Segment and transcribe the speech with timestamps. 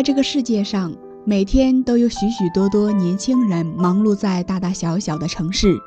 [0.00, 5.78] 在这个世界上，每天都有许许多多年轻人忙碌在大大小小的城市，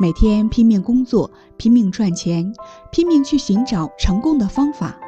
[0.00, 2.52] 每天拼命工作、拼命赚钱、
[2.90, 4.98] 拼命去寻找成功的方法。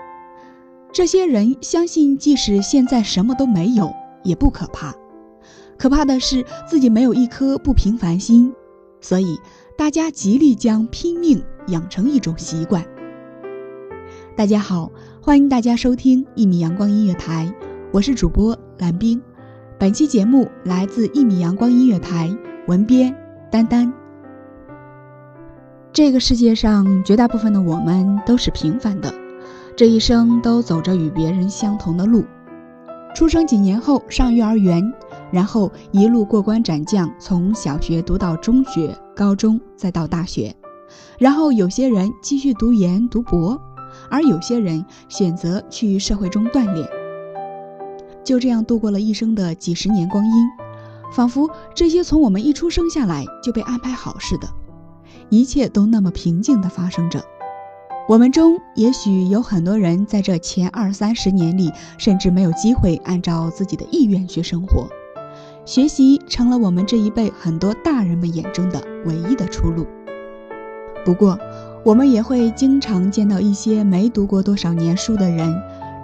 [0.93, 4.95] 这些人相信，即使现在什么都没有，也不可怕。
[5.77, 8.55] 可怕的是自己没有一颗不平凡心。
[9.01, 9.37] 所以，
[9.77, 12.87] 大家极力将拼命养成一种习惯。
[14.37, 17.53] 大家好，欢迎大家收听一米阳光音乐台。
[17.95, 19.23] 我是主播蓝冰，
[19.79, 22.37] 本期节目来自一米阳光音乐台，
[22.67, 23.15] 文编
[23.53, 23.93] 丹丹。
[25.93, 29.15] 这个世界上绝大部分的我们都是平凡的，
[29.77, 32.25] 这一生都走着与别人相同的路。
[33.15, 34.93] 出生几年后上幼儿园，
[35.31, 40.53] 然后一路过关斩将，从小学读到中学、高中，再到大学，
[41.17, 43.57] 然后有些人继续读研读博，
[44.11, 46.85] 而有些人选择去社会中锻炼。
[48.25, 50.33] 就这样度过了一生的几十年光阴，
[51.13, 54.49] 仿佛这些从我们一出生下来就被安排好似的，
[55.29, 57.23] 一切都那么平静地发生着。
[58.09, 64.89] 我们中也许有很多人在这前二三十年里，甚至没有机会按照自己的意愿去生活，
[65.65, 69.87] 学习成了我们这一辈很多大人们眼中的唯一的出路。
[71.05, 71.39] 不过，
[71.83, 75.55] 我们也会经常见到一些没读过多少年书的人。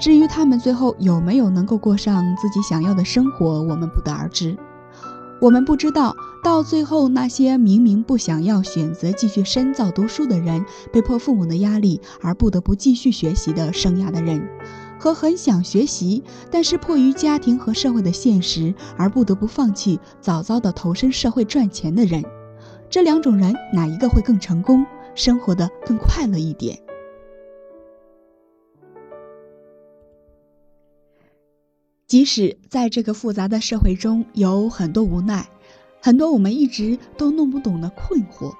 [0.01, 4.57] 至于他们最后有没有能够过上自己想要的生活，我们不得而知。
[5.43, 14.43] 我们不知道到最后那些明明不想要选择继续深造读书的人，被迫父母的压力而不得不继续学习的生涯的人，
[14.99, 22.25] 和很想学习但是迫于家庭和社会的现实而不得不放弃早早的投身社会赚钱的人，
[22.89, 24.85] 这两种人哪一个会更成功，
[25.15, 26.79] 生活的更快乐一点？
[32.11, 35.47] 即使在这个复杂的社会中有很多无奈，
[36.03, 38.53] 很多我们一直都弄不懂的困惑，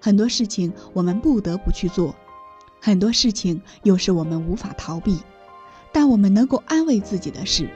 [0.00, 2.16] 很多事情我们不得不去做，
[2.80, 5.18] 很多事情又是我们无法逃避，
[5.92, 7.68] 但我们能够安慰自己的是，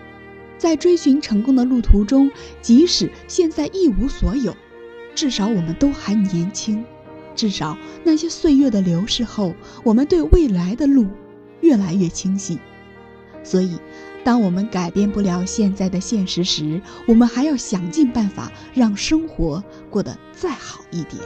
[0.57, 2.31] 在追寻成功的路途中，
[2.63, 4.57] 即使现在一无所有，
[5.15, 6.83] 至少我们都还年轻，
[7.35, 11.07] 至少那些岁月的流逝后，我们对未来的路
[11.61, 12.59] 越来越清晰，
[13.43, 13.79] 所以。
[14.25, 19.61] 当我们改变不了现在的现实时，我们还要想尽办法让生活
[19.91, 21.21] 过得再好一点。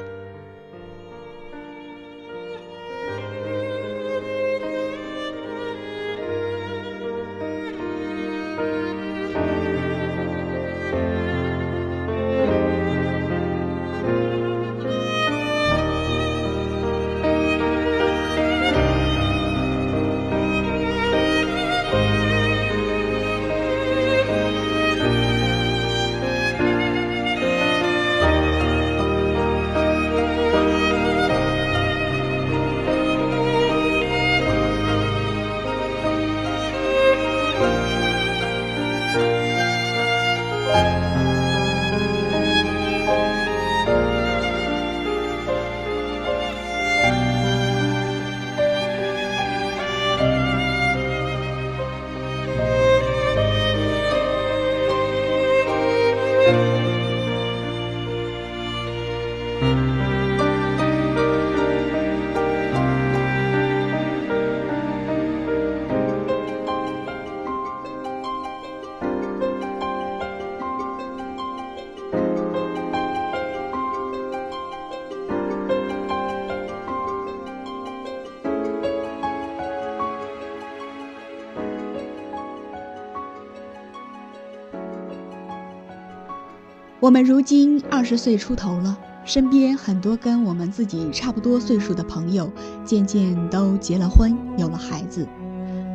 [87.06, 92.50] 我们如今二十岁出头了，身边很多跟我们自己差不多岁数的朋友，
[92.84, 95.24] 渐渐都结了婚，有了孩子。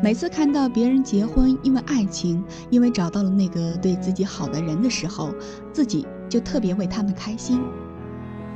[0.02, 5.36] 每次看到别人结婚，因为爱情，因为找到了那个对自己好的人的时候，
[5.74, 7.60] 自己就特别为他们开心；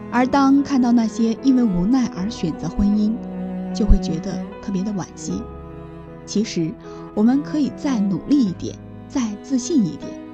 [0.10, 3.14] 而当看到那些因为无奈而选择婚姻，
[3.74, 5.44] 就会觉得特别的惋惜。
[6.26, 6.74] 其实，
[7.16, 8.78] 我们可以再努力一点，
[9.10, 10.25] 再自信一点。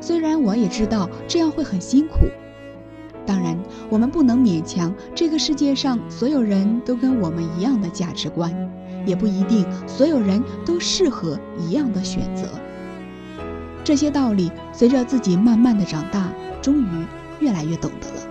[0.00, 2.26] 虽然我也知道这样会很辛苦，
[3.24, 3.58] 当然
[3.88, 8.54] 我们不能勉强这个世界上所有人都跟我们一样的价值观，
[9.04, 12.48] 也不一定所有人都适合一样的选择。
[13.82, 16.28] 这些道理随着自己慢慢的长大，
[16.60, 17.06] 终于
[17.40, 18.28] 越来越懂得了，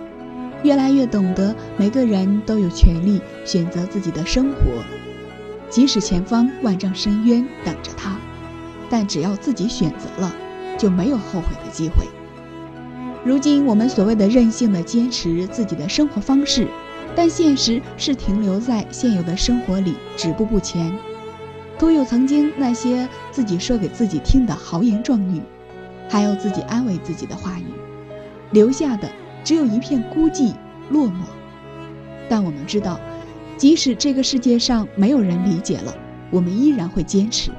[0.62, 4.82] 越来越懂得每个人都有权利选择自己的生活，
[5.68, 8.16] 即使前方万丈深渊等着他，
[8.88, 10.34] 但只要自己选择了。
[10.78, 12.06] 就没有后悔的机会。
[13.24, 16.68] 如今我们所谓的任性的坚持自己的生活方式，
[17.14, 20.96] 但现实是停留在现有的生活里，止步不前。
[21.78, 25.42] 徒有曾经那些自己说给自己听的豪言壮语，
[26.08, 27.64] 还有自己安慰自己的话语，
[28.52, 29.10] 留下的
[29.42, 30.54] 只有一片孤寂
[30.90, 31.24] 落寞。
[32.28, 33.00] 但我们知道，
[33.56, 35.94] 即使这个世界上没有人理解了，
[36.30, 37.50] 我们依然会坚持。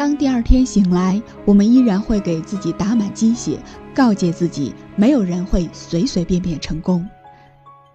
[0.00, 3.58] 当第二天醒来，我们依然会给自己打满鸡血，
[3.94, 7.06] 告诫自己，没有人会随随便便成功。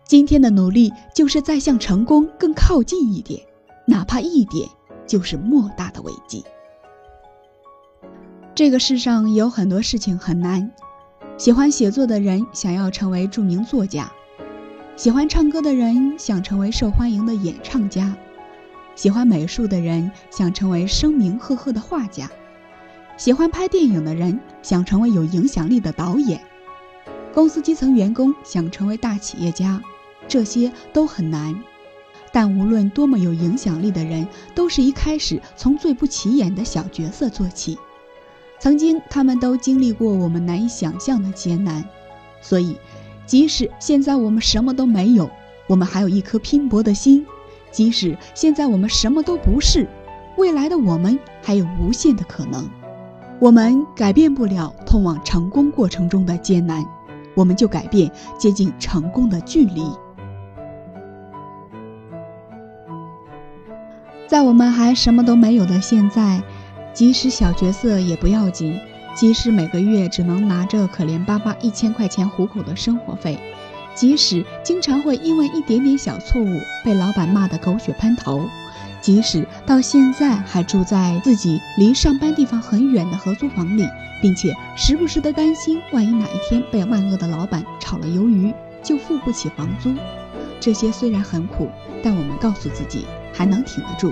[0.06, 3.42] 今天的努力，就是在向成功更靠近一点，
[3.88, 4.70] 哪怕一点，
[5.08, 6.44] 就是莫大的慰藉。
[8.54, 10.72] 这个世上有很多事情很难，
[11.40, 14.12] 喜欢写作的人想要成为著名作家，
[14.96, 18.16] 喜欢唱歌的人想成为受欢迎的演唱家。
[18.96, 22.30] 喜欢美术的人想成为声名赫赫的画家，
[23.18, 26.42] 喜欢拍电影的人想成为有影响力的导演，
[27.34, 29.82] 公司基层员工想成为大企业家，
[30.28, 31.56] 这些都很难。
[32.32, 37.78] 但无论多么有影响力的人，都是一开始从最不起眼的小角色做起，
[38.60, 41.84] 曾经他们都经历过我们难以想象的艰难，
[42.42, 42.78] 所以，
[43.26, 45.30] 即使现在我们什么都没有，
[45.68, 47.26] 我们还有一颗拼搏的心。
[47.76, 49.86] 即使现在我们什么都不是，
[50.38, 52.70] 未来的我们还有无限的可能。
[53.38, 56.86] 我们改变不了通往成功过程中的艰难，
[57.36, 59.84] 我们就改变接近成功的距离。
[64.26, 66.42] 在我们还什么都没有的现在，
[66.94, 68.80] 即使小角色也不要紧，
[69.14, 73.38] 即使每个月只能拿着可怜巴巴一千块钱糊口的生活费。
[73.96, 78.46] 即使经常会因为一点点小错误被老板骂得狗血喷头，
[79.02, 83.88] 即使到现在还住在自己离上班地方很远的合租房里，
[84.22, 89.94] 并且时不时的担心，万一哪一天被万恶的老板炒了鱿鱼，就付不起房租。
[90.60, 91.70] 这些虽然很苦，
[92.04, 94.12] 但我们告诉自己还能挺得住。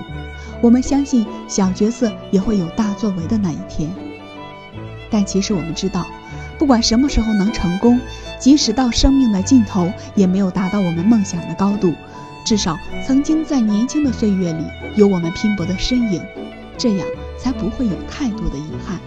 [0.62, 3.90] 我们相信小角色也会有大作为的那一天。
[5.10, 6.06] 但其实我们知道。
[6.64, 8.00] 不管什么时候能成功，
[8.40, 11.92] 即使到生命的尽头，也没有达到我们梦想的高度。
[12.42, 14.64] 至少曾经在年轻的岁月里
[14.96, 16.22] 有我们拼搏的身影，
[16.78, 17.06] 这样
[17.38, 18.98] 才不会有太多的遗憾。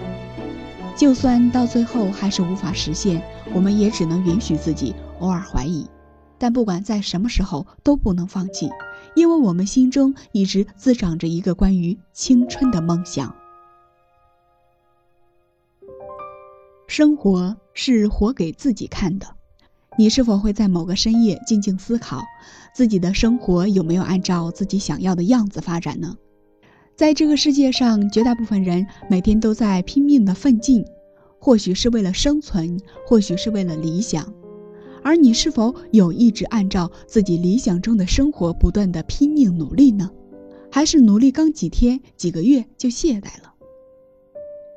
[0.96, 5.90] 就算到最后还是无法实现，我们也只能允许自己偶尔怀疑。
[6.38, 8.70] 但不管在什么时候都不能放弃，
[9.16, 13.34] 因为我们心中一直滋长着一个关于青春的梦想。
[16.88, 19.28] 生活是活给自己看的，
[19.98, 22.24] 你是否会在某个深夜静静思考，
[22.74, 26.16] 自己的生活有没有按照自己想要的样子发展呢？
[26.96, 30.86] 在这个世界上，绝大部分人每天都在拼命的奋进，
[31.40, 34.34] 或许是为了生存，或许是为了理想，
[35.04, 40.10] 而你是否有一直按照自己理想中的生活不断的拼命努力呢？
[40.72, 43.54] 还是努力刚几天、几个月就懈怠了？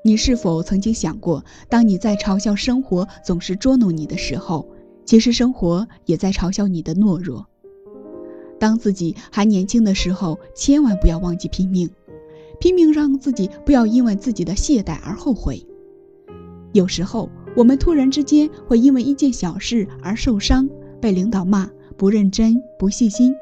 [0.03, 4.67] 你是否曾经想过，当你在嘲笑生活总是捉弄你的时候，
[5.05, 7.47] 其实生活也在嘲笑你的懦弱。
[8.59, 11.91] 当自己还年轻的时候，千万不要忘记拼命，
[12.59, 15.67] 拼命让自己不要因为自己的懈怠而后悔。
[16.73, 20.67] 有时候，我们突然之间会因为一件小事而受伤，
[20.99, 23.35] 被领导骂不认真、不细心。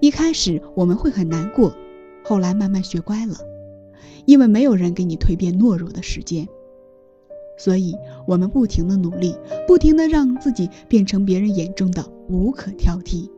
[0.00, 1.74] 一开始我们会很难过，
[2.22, 3.34] 后来慢慢学乖了。
[4.28, 6.46] 因为没有人给你蜕变懦弱的时间，
[7.56, 9.34] 所以我们不停的努力，
[9.66, 13.30] 不停的让自己变成别人眼中的无可挑剔。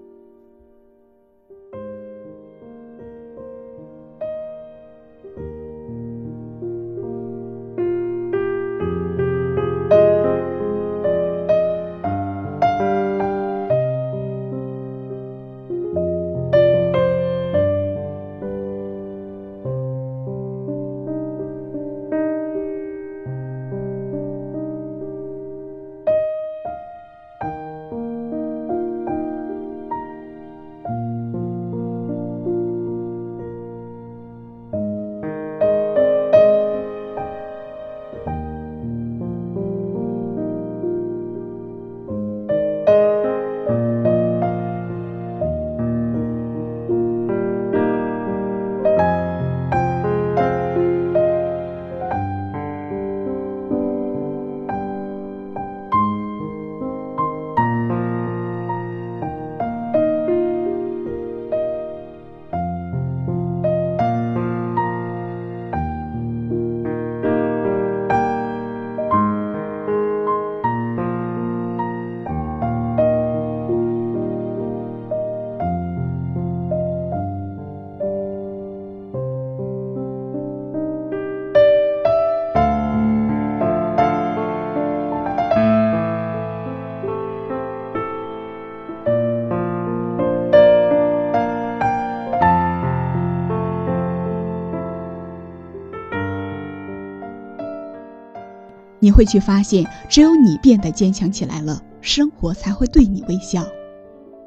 [99.11, 103.67] 你会去发现，只有你变得坚强起来了，生活才会对你微笑。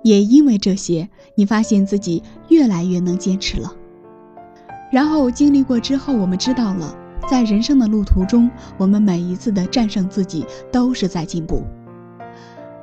[0.04, 3.74] 也因为这些，你发现自己越来越能坚持了。
[4.90, 6.96] 然后经历过之后，我们知道了，
[7.30, 11.62] 在人生的路途中，我们每一次的战胜自己，都是在进步。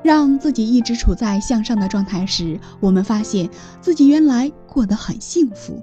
[0.03, 3.49] 让自己一直处在向上的状态时，我们发现
[3.81, 5.83] 自己原来过得很幸福。